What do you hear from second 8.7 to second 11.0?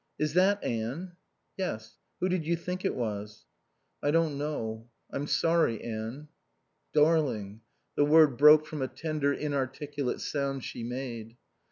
a tender inarticulate sound she